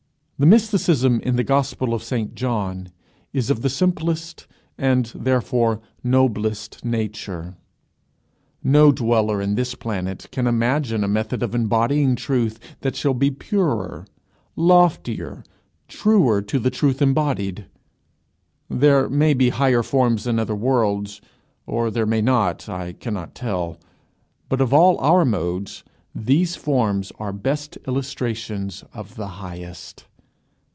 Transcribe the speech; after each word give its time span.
The 0.43 0.47
mysticism 0.47 1.19
in 1.19 1.35
the 1.35 1.43
Gospel 1.43 1.93
of 1.93 2.01
St 2.01 2.33
John 2.33 2.89
is 3.31 3.51
of 3.51 3.61
the 3.61 3.69
simplest, 3.69 4.47
and, 4.75 5.05
therefore, 5.13 5.81
noblest 6.03 6.83
nature. 6.83 7.57
No 8.63 8.91
dweller 8.91 9.39
in 9.39 9.53
this 9.53 9.75
planet 9.75 10.27
can 10.31 10.47
imagine 10.47 11.03
a 11.03 11.07
method 11.07 11.43
of 11.43 11.53
embodying 11.53 12.15
truth 12.15 12.57
that 12.79 12.95
shall 12.95 13.13
be 13.13 13.29
purer, 13.29 14.07
loftier, 14.55 15.43
truer 15.87 16.41
to 16.41 16.57
the 16.57 16.71
truth 16.71 17.03
embodied. 17.03 17.67
There 18.67 19.07
may 19.09 19.35
be 19.35 19.49
higher 19.49 19.83
modes 19.93 20.25
in 20.25 20.39
other 20.39 20.55
worlds, 20.55 21.21
or 21.67 21.91
there 21.91 22.07
may 22.07 22.23
not 22.23 22.67
I 22.67 22.93
cannot 22.93 23.35
tell; 23.35 23.77
but 24.49 24.59
of 24.59 24.73
all 24.73 24.97
our 25.01 25.23
modes 25.23 25.83
these 26.15 26.55
forms 26.55 27.11
are 27.19 27.31
best 27.31 27.77
illustrations 27.87 28.83
of 28.91 29.13
the 29.17 29.27
highest. 29.45 30.05